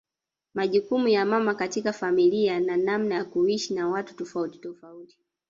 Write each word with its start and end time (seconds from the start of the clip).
Majukumu 0.53 1.07
ya 1.07 1.25
mama 1.25 1.55
katika 1.55 1.93
familia 1.93 2.59
na 2.59 2.77
namna 2.77 3.15
ya 3.15 3.25
kuishi 3.25 3.73
na 3.73 3.87
watu 3.89 4.15
tofauti 4.15 4.57
tofauti 4.59 5.17